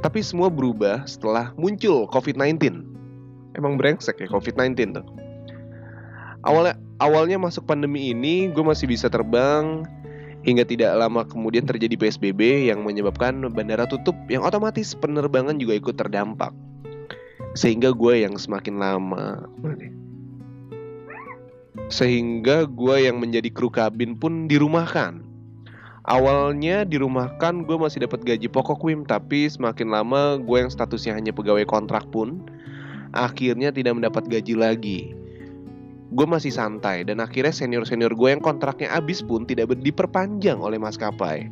Tapi 0.00 0.22
semua 0.22 0.46
berubah 0.46 1.02
setelah 1.04 1.50
muncul 1.58 2.06
COVID-19 2.14 2.86
emang 3.58 3.74
brengsek 3.74 4.22
ya 4.22 4.30
COVID-19 4.30 5.02
tuh. 5.02 5.06
Awalnya 6.46 6.78
awalnya 7.02 7.36
masuk 7.36 7.66
pandemi 7.66 8.14
ini 8.14 8.48
gue 8.48 8.64
masih 8.64 8.86
bisa 8.86 9.10
terbang 9.10 9.84
hingga 10.46 10.64
tidak 10.64 10.96
lama 10.96 11.26
kemudian 11.26 11.68
terjadi 11.68 12.00
PSBB 12.00 12.72
yang 12.72 12.80
menyebabkan 12.86 13.44
bandara 13.52 13.84
tutup 13.84 14.16
yang 14.32 14.40
otomatis 14.40 14.96
penerbangan 14.96 15.60
juga 15.60 15.76
ikut 15.76 16.00
terdampak 16.00 16.54
sehingga 17.54 17.90
gue 17.90 18.22
yang 18.22 18.38
semakin 18.38 18.78
lama. 18.78 19.46
Sehingga 21.90 22.70
gue 22.70 22.96
yang 23.10 23.18
menjadi 23.18 23.50
kru 23.50 23.70
kabin 23.70 24.14
pun 24.14 24.46
dirumahkan. 24.46 25.26
Awalnya 26.06 26.86
dirumahkan 26.86 27.66
gue 27.66 27.76
masih 27.76 28.06
dapat 28.06 28.22
gaji 28.22 28.46
pokok 28.46 28.82
Wim. 28.86 29.02
Tapi 29.02 29.50
semakin 29.50 29.90
lama 29.90 30.38
gue 30.38 30.58
yang 30.62 30.70
statusnya 30.70 31.18
hanya 31.18 31.34
pegawai 31.34 31.66
kontrak 31.66 32.06
pun 32.14 32.46
akhirnya 33.10 33.74
tidak 33.74 33.98
mendapat 33.98 34.26
gaji 34.30 34.54
lagi. 34.54 35.00
Gue 36.10 36.26
masih 36.26 36.50
santai 36.50 37.06
dan 37.06 37.22
akhirnya 37.22 37.54
senior 37.54 37.86
senior 37.86 38.10
gue 38.14 38.34
yang 38.34 38.42
kontraknya 38.42 38.90
habis 38.90 39.22
pun 39.22 39.46
tidak 39.46 39.70
diperpanjang 39.78 40.58
oleh 40.58 40.78
maskapai. 40.78 41.50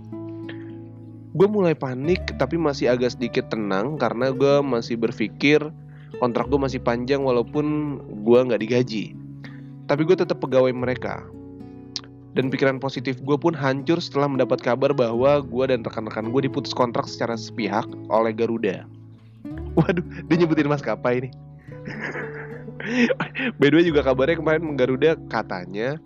Gue 1.34 1.46
mulai 1.46 1.78
panik 1.78 2.34
tapi 2.38 2.58
masih 2.58 2.90
agak 2.90 3.14
sedikit 3.14 3.46
tenang 3.50 3.94
karena 3.94 4.34
gue 4.34 4.58
masih 4.66 4.98
berpikir 4.98 5.62
kontrak 6.16 6.48
gue 6.48 6.56
masih 6.56 6.80
panjang 6.80 7.20
walaupun 7.20 7.98
gue 8.24 8.38
nggak 8.40 8.60
digaji. 8.64 9.12
Tapi 9.88 10.02
gue 10.04 10.16
tetap 10.16 10.40
pegawai 10.40 10.72
mereka. 10.72 11.24
Dan 12.36 12.52
pikiran 12.52 12.78
positif 12.78 13.18
gue 13.24 13.36
pun 13.36 13.56
hancur 13.56 13.98
setelah 13.98 14.28
mendapat 14.28 14.60
kabar 14.60 14.92
bahwa 14.92 15.40
gue 15.42 15.64
dan 15.68 15.80
rekan-rekan 15.82 16.30
gue 16.30 16.44
diputus 16.44 16.76
kontrak 16.76 17.08
secara 17.08 17.34
sepihak 17.34 17.88
oleh 18.12 18.30
Garuda. 18.36 18.84
Waduh 19.74 20.04
dia 20.28 20.36
nyebutin 20.38 20.68
maskapai 20.68 21.28
nih. 21.28 21.32
By 23.58 23.68
the 23.72 23.76
way 23.80 23.84
juga 23.84 24.06
kabarnya 24.06 24.38
kemarin 24.38 24.76
Garuda 24.78 25.18
katanya 25.32 25.98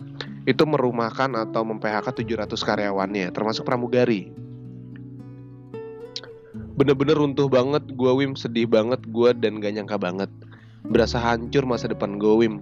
itu 0.43 0.63
merumahkan 0.67 1.31
atau 1.39 1.63
mem-PHK 1.63 2.11
700 2.11 2.51
karyawannya 2.51 3.31
termasuk 3.31 3.63
pramugari 3.63 4.33
bener-bener 6.75 7.17
runtuh 7.17 7.47
banget. 7.49 7.83
Gue 7.93 8.11
Wim 8.13 8.33
sedih 8.37 8.65
banget. 8.69 9.01
Gue 9.09 9.33
dan 9.33 9.61
gak 9.61 9.73
nyangka 9.77 9.97
banget. 9.97 10.29
Berasa 10.83 11.21
hancur 11.21 11.63
masa 11.63 11.89
depan 11.89 12.19
gue 12.19 12.33
Wim. 12.43 12.59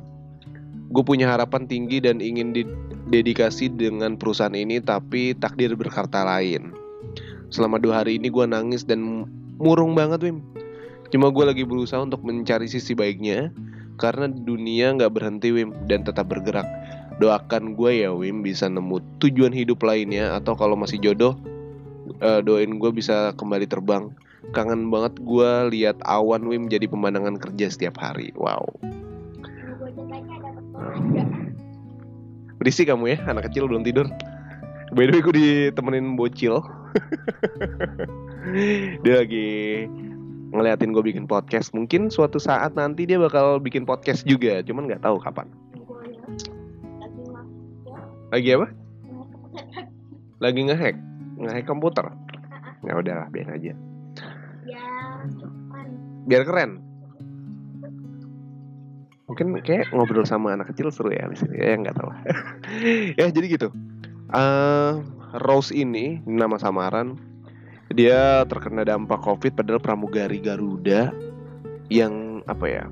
Gue 0.91 1.03
punya 1.07 1.31
harapan 1.31 1.65
tinggi 1.71 2.03
dan 2.03 2.19
ingin 2.19 2.51
didedikasi 2.51 3.71
dengan 3.71 4.19
perusahaan 4.19 4.51
ini 4.51 4.83
tapi 4.83 5.31
takdir 5.39 5.71
berkata 5.73 6.27
lain. 6.27 6.75
Selama 7.51 7.79
dua 7.79 8.03
hari 8.03 8.19
ini 8.19 8.27
gue 8.27 8.43
nangis 8.43 8.83
dan 8.83 9.27
murung 9.55 9.95
banget 9.95 10.19
Wim. 10.27 10.43
Cuma 11.11 11.31
gue 11.31 11.43
lagi 11.47 11.63
berusaha 11.63 12.03
untuk 12.03 12.23
mencari 12.23 12.67
sisi 12.67 12.95
baiknya 12.95 13.51
karena 13.99 14.27
dunia 14.31 14.95
nggak 14.95 15.11
berhenti 15.15 15.51
Wim 15.55 15.71
dan 15.87 16.03
tetap 16.03 16.27
bergerak. 16.27 16.67
Doakan 17.19 17.75
gue 17.75 18.03
ya 18.03 18.11
Wim 18.11 18.43
bisa 18.43 18.67
nemu 18.67 18.99
tujuan 19.23 19.51
hidup 19.55 19.83
lainnya 19.83 20.35
atau 20.35 20.55
kalau 20.55 20.75
masih 20.75 20.99
jodoh 20.99 21.35
uh, 22.19 22.41
doain 22.43 22.75
gue 22.75 22.91
bisa 22.91 23.31
kembali 23.39 23.69
terbang. 23.69 24.11
Kangen 24.51 24.89
banget 24.89 25.21
gue 25.21 25.51
lihat 25.69 26.01
awan 26.03 26.49
Wim 26.49 26.67
jadi 26.67 26.89
pemandangan 26.89 27.37
kerja 27.37 27.69
setiap 27.69 28.01
hari. 28.01 28.33
Wow. 28.33 28.65
Berisik 32.57 32.89
kamu 32.89 33.15
ya 33.15 33.17
anak 33.29 33.49
kecil 33.49 33.69
belum 33.69 33.85
tidur. 33.85 34.09
By 34.91 35.07
the 35.07 35.17
way 35.17 35.21
gue 35.23 35.35
ditemenin 35.35 36.19
bocil. 36.19 36.61
Dia 39.05 39.23
lagi 39.23 39.87
ngeliatin 40.51 40.91
gue 40.91 41.03
bikin 41.05 41.29
podcast. 41.29 41.71
Mungkin 41.71 42.11
suatu 42.11 42.41
saat 42.41 42.75
nanti 42.75 43.07
dia 43.07 43.15
bakal 43.15 43.61
bikin 43.61 43.87
podcast 43.87 44.27
juga. 44.27 44.59
Cuman 44.65 44.89
nggak 44.89 45.05
tahu 45.05 45.21
kapan. 45.21 45.47
Lagi 48.33 48.49
apa? 48.59 48.67
Lagi 50.41 50.61
ngehack 50.67 51.10
ngehack 51.41 51.65
komputer. 51.67 52.09
Ya 52.81 52.97
udahlah 52.97 53.27
biar 53.29 53.49
aja. 53.57 53.73
Biar 56.25 56.43
keren. 56.45 56.81
Mungkin 59.29 59.63
kayak 59.63 59.95
ngobrol 59.95 60.27
sama 60.27 60.51
anak 60.51 60.75
kecil 60.75 60.91
seru 60.91 61.15
ya 61.15 61.23
misalnya 61.31 61.63
ya 61.63 61.75
nggak 61.79 61.95
tahu. 61.95 62.09
Ya 63.19 63.25
jadi 63.31 63.47
gitu. 63.47 63.67
Uh, 64.31 65.03
Rose 65.43 65.71
ini 65.71 66.19
nama 66.27 66.59
samaran. 66.59 67.15
Dia 67.91 68.47
terkena 68.47 68.87
dampak 68.87 69.19
covid 69.23 69.55
padahal 69.55 69.83
pramugari 69.83 70.39
Garuda 70.39 71.11
yang 71.91 72.39
apa 72.47 72.65
ya 72.71 72.87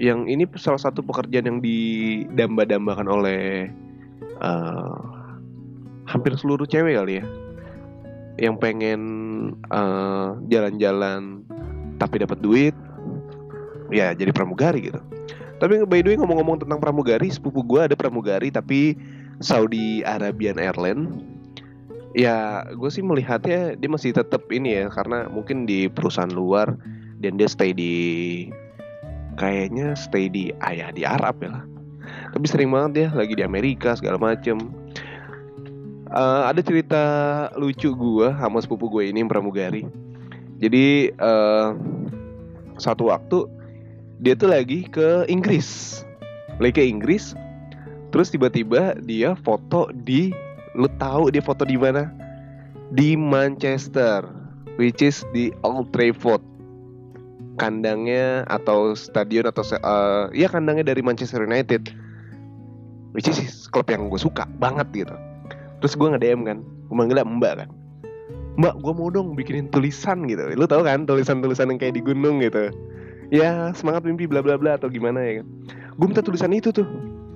yang 0.00 0.24
ini 0.24 0.48
salah 0.56 0.80
satu 0.80 1.04
pekerjaan 1.04 1.46
yang 1.46 1.58
didamba-dambakan 1.60 3.08
oleh 3.12 3.68
uh, 4.40 5.21
hampir 6.12 6.36
seluruh 6.36 6.68
cewek 6.68 7.00
kali 7.00 7.24
ya 7.24 7.26
yang 8.40 8.56
pengen 8.60 9.00
eh, 9.72 10.28
jalan-jalan 10.52 11.44
tapi 11.96 12.20
dapat 12.20 12.38
duit 12.40 12.76
ya 13.92 14.16
jadi 14.16 14.32
pramugari 14.32 14.92
gitu. 14.92 15.00
Tapi 15.60 15.86
by 15.86 16.02
the 16.02 16.10
way 16.10 16.18
ngomong-ngomong 16.18 16.64
tentang 16.64 16.82
pramugari 16.82 17.30
sepupu 17.30 17.62
gue 17.62 17.80
ada 17.86 17.94
pramugari 17.94 18.50
tapi 18.50 18.98
Saudi 19.38 20.02
Arabian 20.02 20.58
Airlines. 20.58 21.22
Ya 22.12 22.66
gue 22.72 22.90
sih 22.92 23.00
melihatnya 23.00 23.78
dia 23.78 23.88
masih 23.88 24.12
tetap 24.12 24.44
ini 24.52 24.84
ya 24.84 24.92
karena 24.92 25.30
mungkin 25.32 25.64
di 25.64 25.88
perusahaan 25.88 26.28
luar 26.28 26.76
dan 27.22 27.38
dia 27.38 27.48
stay 27.48 27.72
di 27.72 27.94
kayaknya 29.38 29.96
stay 29.96 30.28
di 30.28 30.52
ayah 30.66 30.90
di 30.92 31.06
Arab 31.06 31.40
ya 31.40 31.60
lah. 31.60 31.64
Tapi 32.34 32.44
sering 32.48 32.72
banget 32.72 32.90
dia 32.96 33.08
lagi 33.14 33.38
di 33.38 33.44
Amerika 33.44 33.94
segala 33.94 34.18
macem 34.18 34.81
uh, 36.12 36.42
ada 36.46 36.60
cerita 36.60 37.02
lucu 37.56 37.90
gue 37.90 38.28
sama 38.36 38.60
sepupu 38.60 38.92
gue 38.92 39.08
ini 39.08 39.24
pramugari. 39.24 39.88
Jadi 40.62 41.10
uh, 41.18 41.74
satu 42.78 43.10
waktu 43.10 43.48
dia 44.22 44.38
tuh 44.38 44.54
lagi 44.54 44.86
ke 44.86 45.26
Inggris, 45.26 46.00
lagi 46.62 46.78
ke 46.78 46.84
Inggris. 46.86 47.34
Terus 48.12 48.28
tiba-tiba 48.28 49.00
dia 49.02 49.32
foto 49.40 49.88
di, 49.90 50.30
lu 50.76 50.86
tahu 51.00 51.32
dia 51.32 51.40
foto 51.40 51.64
di 51.64 51.80
mana? 51.80 52.12
Di 52.92 53.16
Manchester, 53.16 54.28
which 54.76 55.00
is 55.00 55.24
di 55.32 55.48
Old 55.64 55.90
Trafford 55.96 56.44
kandangnya 57.56 58.48
atau 58.48 58.96
stadion 58.96 59.48
atau 59.48 59.64
uh, 59.80 60.28
ya 60.32 60.48
kandangnya 60.48 60.92
dari 60.92 61.04
Manchester 61.04 61.44
United 61.44 61.92
which 63.12 63.28
is 63.28 63.68
klub 63.68 63.84
yang 63.92 64.08
gue 64.08 64.16
suka 64.16 64.48
banget 64.56 65.04
gitu 65.04 65.16
terus 65.82 65.98
gue 65.98 66.06
nge-DM 66.06 66.46
kan 66.46 66.62
gue 66.62 66.94
manggilnya 66.94 67.26
mbak 67.26 67.66
kan. 67.66 67.68
Mbak 68.54 68.74
gue 68.84 68.92
mau 68.94 69.08
dong 69.10 69.34
bikinin 69.34 69.66
tulisan 69.72 70.28
gitu. 70.30 70.44
Lu 70.54 70.68
tau 70.70 70.86
kan 70.86 71.08
tulisan-tulisan 71.08 71.72
yang 71.74 71.80
kayak 71.82 71.98
di 71.98 72.02
gunung 72.04 72.38
gitu. 72.38 72.70
Ya 73.34 73.74
semangat 73.74 74.06
mimpi 74.06 74.30
bla 74.30 74.44
bla 74.44 74.54
bla 74.60 74.76
atau 74.78 74.92
gimana 74.92 75.18
ya 75.24 75.42
gue 75.98 76.06
minta 76.06 76.22
tulisan 76.22 76.54
itu 76.54 76.70
tuh. 76.70 76.86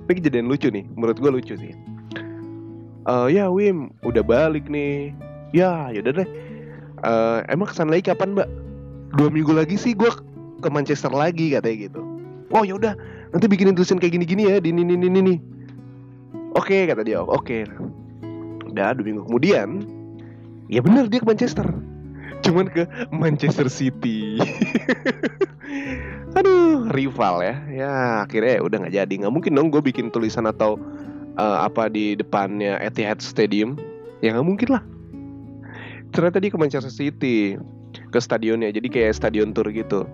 Ini 0.07 0.23
kejadian 0.23 0.47
lucu 0.47 0.71
nih 0.71 0.87
menurut 0.95 1.19
gue 1.19 1.31
lucu 1.41 1.53
sih. 1.59 1.73
Uh, 3.03 3.27
ya 3.27 3.51
Wim 3.51 3.91
udah 4.07 4.23
balik 4.23 4.71
nih. 4.71 5.11
Ya 5.51 5.91
yaudah 5.91 6.23
deh. 6.23 6.29
Uh, 7.03 7.43
emang 7.51 7.67
kesan 7.67 7.91
lagi 7.91 8.07
kapan 8.07 8.31
mbak? 8.37 8.47
Dua 9.19 9.27
minggu 9.27 9.51
lagi 9.51 9.75
sih 9.75 9.91
gue 9.97 10.09
ke 10.63 10.69
Manchester 10.71 11.11
lagi 11.11 11.51
katanya 11.51 11.91
gitu. 11.91 12.01
Oh 12.55 12.63
yaudah 12.63 12.95
nanti 13.35 13.49
bikinin 13.51 13.75
tulisan 13.75 13.99
kayak 13.99 14.15
gini-gini 14.15 14.47
ya 14.47 14.63
di 14.63 14.71
ini 14.71 14.85
ini 14.85 15.07
ini 15.11 15.35
oke 16.53 16.77
kata 16.87 17.01
dia. 17.03 17.19
Oke 17.25 17.67
udah 18.77 18.93
dua 18.93 19.05
minggu 19.09 19.25
kemudian 19.25 19.81
ya 20.69 20.79
benar 20.85 21.09
dia 21.09 21.19
ke 21.19 21.27
Manchester. 21.27 21.65
Cuman 22.45 22.69
ke 22.69 22.85
Manchester 23.09 23.65
City. 23.65 24.37
Aduh 26.37 26.93
rival 26.93 27.41
ya. 27.41 27.55
Ya 27.71 27.91
akhirnya 28.21 28.61
udah 28.61 28.77
nggak 28.85 28.93
jadi. 28.93 29.13
Nggak 29.25 29.33
mungkin 29.33 29.57
dong 29.57 29.73
gue 29.73 29.81
bikin 29.81 30.13
tulisan 30.13 30.45
atau 30.45 30.77
uh, 31.41 31.65
apa 31.65 31.89
di 31.89 32.13
depannya 32.13 32.77
Etihad 32.77 33.25
Stadium. 33.25 33.73
Ya 34.21 34.37
nggak 34.37 34.47
mungkin 34.47 34.69
lah. 34.77 34.83
Ternyata 36.13 36.37
dia 36.37 36.53
ke 36.53 36.59
Manchester 36.61 36.93
City 36.93 37.57
ke 38.13 38.19
stadionnya. 38.21 38.69
Jadi 38.69 38.87
kayak 38.87 39.17
stadion 39.17 39.51
tour 39.51 39.67
gitu. 39.73 40.05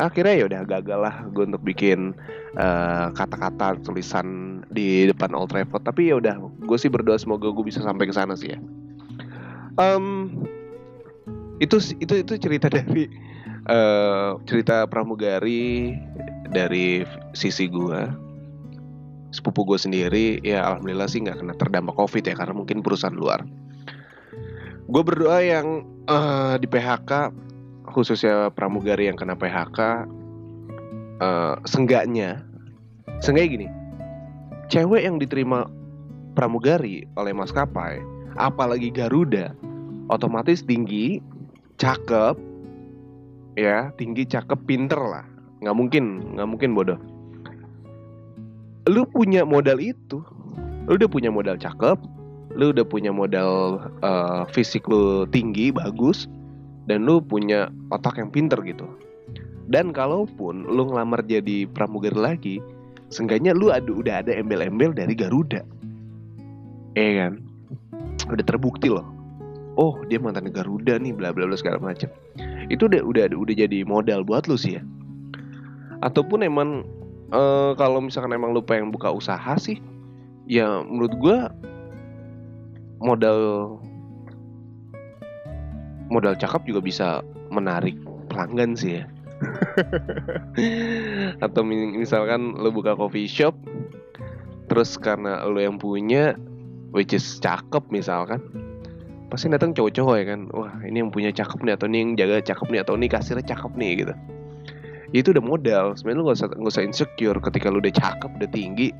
Akhirnya 0.00 0.34
ya 0.40 0.44
udah 0.48 0.62
gagal 0.64 1.00
lah 1.02 1.16
gue 1.28 1.44
untuk 1.44 1.60
bikin 1.66 2.16
eh, 2.58 3.06
kata-kata 3.14 3.78
tulisan 3.84 4.60
di 4.72 5.06
depan 5.06 5.34
Old 5.36 5.54
Trafford. 5.54 5.86
Tapi 5.86 6.10
ya 6.10 6.18
udah 6.18 6.38
gue 6.40 6.78
sih 6.78 6.90
berdoa 6.90 7.18
semoga 7.18 7.50
gue 7.50 7.64
bisa 7.66 7.82
sampai 7.82 8.10
ke 8.10 8.14
sana 8.14 8.34
sih 8.34 8.54
ya. 8.54 8.58
Um, 9.78 10.34
itu 11.62 11.78
itu 12.00 12.24
itu 12.24 12.32
cerita 12.40 12.66
dari 12.76 13.06
uh, 13.70 14.40
cerita 14.48 14.88
pramugari 14.88 15.94
dari 16.50 17.06
sisi 17.36 17.70
gue 17.70 18.30
sepupu 19.30 19.62
gue 19.62 19.78
sendiri 19.78 20.42
ya 20.42 20.66
alhamdulillah 20.66 21.06
sih 21.06 21.22
nggak 21.22 21.38
kena 21.38 21.54
terdampak 21.54 21.94
covid 21.94 22.26
ya 22.26 22.34
karena 22.34 22.54
mungkin 22.56 22.82
perusahaan 22.82 23.14
luar. 23.14 23.46
Gue 24.90 25.06
berdoa 25.06 25.38
yang 25.38 25.86
uh, 26.10 26.58
di 26.58 26.66
PHK 26.66 27.30
khususnya 27.94 28.50
pramugari 28.50 29.06
yang 29.06 29.14
kena 29.14 29.38
PHK 29.38 30.10
eh, 31.20 31.54
senggaknya. 31.68 32.42
Senggaknya 33.20 33.50
gini 33.52 33.68
cewek 34.70 35.02
yang 35.02 35.18
diterima 35.18 35.66
pramugari 36.38 37.02
oleh 37.18 37.34
maskapai 37.34 37.98
apalagi 38.38 38.94
Garuda 38.94 39.52
otomatis 40.08 40.62
tinggi 40.62 41.18
cakep 41.82 42.38
ya 43.58 43.90
tinggi 43.98 44.24
cakep 44.24 44.56
pinter 44.64 44.96
lah. 44.96 45.26
Nggak 45.60 45.76
mungkin 45.76 46.04
nggak 46.38 46.48
mungkin 46.48 46.70
bodoh. 46.72 47.00
Lu 48.88 49.04
punya 49.10 49.44
modal 49.44 49.82
itu. 49.82 50.22
Lu 50.88 50.96
udah 50.96 51.10
punya 51.10 51.28
modal 51.28 51.58
cakep 51.60 51.98
lu 52.50 52.74
udah 52.74 52.82
punya 52.82 53.14
modal 53.14 53.78
uh, 54.02 54.42
fisik 54.50 54.82
lu 54.90 55.22
tinggi 55.30 55.70
bagus 55.70 56.26
dan 56.90 57.06
lu 57.06 57.22
punya 57.22 57.70
otak 57.94 58.18
yang 58.18 58.26
pinter 58.26 58.58
gitu 58.66 58.90
dan 59.70 59.94
kalaupun 59.94 60.66
lu 60.66 60.90
ngelamar 60.90 61.22
jadi 61.22 61.64
pramugari 61.70 62.18
lagi 62.18 62.56
seenggaknya 63.14 63.54
lu 63.54 63.70
ada 63.70 63.90
udah 63.90 64.14
ada 64.26 64.34
embel-embel 64.34 64.90
dari 64.90 65.14
Garuda. 65.14 65.62
Eh 66.98 67.22
kan? 67.22 67.38
Udah 68.26 68.44
terbukti 68.46 68.90
loh. 68.90 69.06
Oh 69.78 69.94
dia 70.10 70.18
mantan 70.18 70.50
Garuda 70.50 70.98
nih 70.98 71.14
bla 71.14 71.30
bla 71.30 71.46
bla 71.46 71.54
segala 71.54 71.78
macam 71.78 72.10
itu 72.70 72.86
udah 72.86 73.02
udah 73.02 73.24
udah 73.34 73.54
jadi 73.54 73.82
modal 73.82 74.22
buat 74.22 74.46
lu 74.46 74.54
sih 74.54 74.78
ya. 74.78 74.82
Ataupun 76.06 76.46
emang 76.46 76.86
uh, 77.34 77.74
kalau 77.74 77.98
misalkan 77.98 78.34
emang 78.34 78.54
lu 78.54 78.62
pengen 78.62 78.94
buka 78.94 79.10
usaha 79.10 79.58
sih 79.58 79.82
ya 80.46 80.82
menurut 80.86 81.14
gua 81.18 81.38
modal 83.02 83.38
modal 86.10 86.34
cakep 86.38 86.62
juga 86.66 86.80
bisa 86.82 87.08
menarik 87.50 87.98
pelanggan 88.30 88.78
sih 88.78 89.02
ya. 89.02 89.04
Atau 91.44 91.64
misalkan 91.64 92.60
lo 92.60 92.68
buka 92.68 92.96
coffee 92.96 93.28
shop 93.28 93.56
terus 94.70 94.94
karena 94.94 95.42
lo 95.50 95.58
yang 95.58 95.82
punya 95.82 96.38
which 96.94 97.10
is 97.10 97.42
cakep 97.42 97.82
misalkan 97.90 98.38
pasti 99.26 99.50
datang 99.50 99.74
cowok-cowok 99.74 100.14
ya 100.14 100.24
kan 100.34 100.40
wah 100.54 100.70
ini 100.86 101.02
yang 101.02 101.10
punya 101.10 101.34
cakep 101.34 101.58
nih 101.62 101.74
atau 101.74 101.86
ini 101.90 101.98
yang 102.02 102.10
jaga 102.14 102.54
cakep 102.54 102.66
nih 102.70 102.80
atau 102.82 102.94
ini 102.94 103.06
kasirnya 103.10 103.46
cakep 103.46 103.72
nih 103.74 103.92
gitu. 104.06 104.14
Itu 105.10 105.34
udah 105.34 105.42
modal 105.42 105.84
sebenarnya 105.98 106.18
lu 106.18 106.24
gak 106.30 106.38
usah 106.38 106.48
gak 106.54 106.70
usah 106.70 106.84
insecure 106.86 107.38
ketika 107.42 107.66
lu 107.66 107.82
udah 107.82 107.94
cakep 107.94 108.30
udah 108.30 108.50
tinggi 108.50 108.94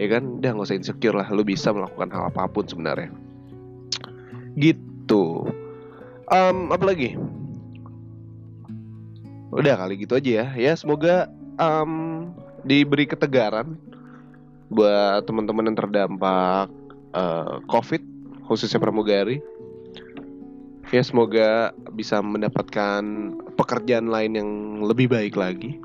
ya 0.00 0.08
kan? 0.08 0.40
Udah 0.40 0.56
gak 0.56 0.66
usah 0.72 0.76
insecure 0.80 1.16
lah 1.16 1.28
lu 1.32 1.44
bisa 1.44 1.72
melakukan 1.72 2.08
hal 2.12 2.32
apa 2.32 2.48
pun 2.48 2.64
sebenarnya. 2.64 3.12
Gitu. 4.56 5.24
Um, 6.30 6.70
apa 6.70 6.84
lagi 6.84 7.16
udah 9.50 9.74
kali 9.74 9.94
gitu 9.98 10.16
aja 10.18 10.30
ya. 10.30 10.46
Ya 10.54 10.72
semoga 10.78 11.26
um, 11.58 12.30
diberi 12.62 13.06
ketegaran 13.06 13.74
buat 14.70 15.26
teman-teman 15.26 15.70
yang 15.70 15.78
terdampak 15.78 16.70
uh, 17.14 17.58
covid 17.66 18.02
khususnya 18.46 18.78
pramugari. 18.78 19.42
Ya 20.90 21.06
semoga 21.06 21.70
bisa 21.94 22.18
mendapatkan 22.18 23.02
pekerjaan 23.54 24.10
lain 24.10 24.34
yang 24.34 24.50
lebih 24.82 25.06
baik 25.06 25.38
lagi. 25.38 25.78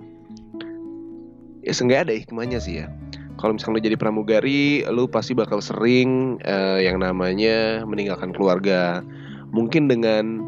Ya 1.61 1.73
seenggaknya 1.73 2.09
ada 2.09 2.15
hikmahnya 2.17 2.59
sih 2.61 2.85
ya. 2.85 2.89
Kalau 3.37 3.57
misalnya 3.57 3.81
lo 3.81 3.85
jadi 3.91 3.97
pramugari 3.99 4.85
lo 4.89 5.05
pasti 5.05 5.37
bakal 5.37 5.61
sering 5.61 6.41
uh, 6.45 6.81
yang 6.81 7.01
namanya 7.01 7.85
meninggalkan 7.85 8.33
keluarga. 8.33 9.05
Mungkin 9.53 9.85
dengan 9.89 10.41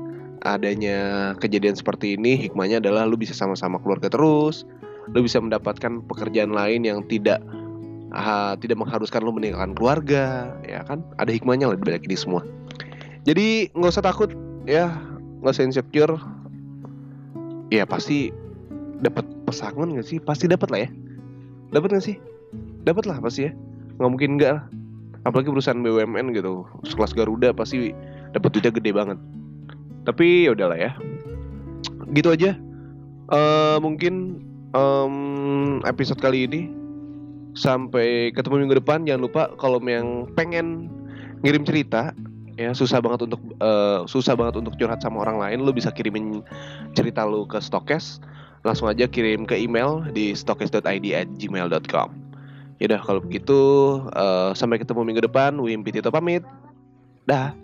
adanya 0.55 1.33
kejadian 1.43 1.75
seperti 1.75 2.15
ini 2.15 2.39
hikmahnya 2.39 2.79
adalah 2.79 3.03
lo 3.03 3.19
bisa 3.19 3.35
sama-sama 3.35 3.81
keluarga 3.83 4.07
terus 4.07 4.63
lo 5.11 5.19
bisa 5.23 5.39
mendapatkan 5.43 6.03
pekerjaan 6.07 6.55
lain 6.55 6.83
yang 6.87 7.03
tidak 7.07 7.43
uh, 8.11 8.55
tidak 8.59 8.79
mengharuskan 8.79 9.23
lo 9.23 9.31
meninggalkan 9.35 9.75
keluarga 9.75 10.55
ya 10.63 10.83
kan? 10.87 11.03
Ada 11.19 11.31
hikmahnya 11.35 11.71
lah 11.71 11.75
di 11.79 11.83
balik 11.83 12.07
ini 12.07 12.17
semua. 12.19 12.43
Jadi 13.27 13.71
nggak 13.75 13.91
usah 13.91 14.05
takut 14.05 14.31
ya. 14.67 14.91
Nggak 15.43 15.53
usah 15.55 15.65
insecure. 15.67 16.15
Ya 17.67 17.83
pasti 17.83 18.31
dapat 19.03 19.27
pesangon 19.43 19.99
gak 19.99 20.07
sih? 20.07 20.23
Pasti 20.23 20.47
dapat 20.47 20.71
lah 20.71 20.79
ya. 20.87 20.89
Dapat 21.75 21.99
gak 21.99 22.05
sih? 22.07 22.15
Dapat 22.87 23.03
lah 23.11 23.19
pasti 23.19 23.47
ya. 23.47 23.51
Nggak 23.99 24.11
mungkin 24.11 24.29
enggak 24.39 24.51
lah. 24.55 24.63
Apalagi 25.27 25.51
perusahaan 25.51 25.83
BUMN 25.83 26.31
gitu. 26.31 26.63
Sekelas 26.87 27.11
Garuda 27.11 27.51
pasti 27.51 27.91
dapat 28.31 28.49
duitnya 28.55 28.71
gede 28.71 28.91
banget 28.95 29.19
tapi 30.07 30.47
ya 30.47 30.55
udahlah 30.55 30.79
ya 30.79 30.91
gitu 32.15 32.31
aja 32.31 32.55
uh, 33.27 33.77
mungkin 33.83 34.39
um, 34.71 35.83
episode 35.83 36.23
kali 36.23 36.47
ini 36.47 36.71
sampai 37.59 38.31
ketemu 38.31 38.63
minggu 38.63 38.79
depan 38.79 39.03
jangan 39.03 39.21
lupa 39.27 39.43
kalau 39.59 39.83
yang 39.83 40.31
pengen 40.39 40.87
ngirim 41.43 41.67
cerita 41.67 42.15
ya 42.55 42.71
susah 42.71 43.03
banget 43.03 43.27
untuk 43.27 43.41
uh, 43.59 44.07
susah 44.07 44.33
banget 44.33 44.63
untuk 44.63 44.79
curhat 44.79 45.03
sama 45.03 45.27
orang 45.27 45.37
lain 45.37 45.67
lu 45.67 45.75
bisa 45.75 45.91
kirimin 45.91 46.39
cerita 46.95 47.27
lu 47.27 47.43
ke 47.43 47.59
Stokes 47.59 48.23
langsung 48.65 48.89
aja 48.89 49.05
kirim 49.05 49.45
ke 49.45 49.53
email 49.53 50.01
di 50.15 50.33
stokes.id 50.33 51.05
at 51.13 51.29
gmail.com 51.37 52.27
Yaudah 52.77 53.01
kalau 53.01 53.19
begitu 53.21 53.57
uh, 54.13 54.53
sampai 54.53 54.77
ketemu 54.77 55.01
minggu 55.01 55.21
depan. 55.25 55.57
Wim 55.57 55.81
Pitito 55.81 56.13
pamit. 56.13 56.45
Dah. 57.25 57.57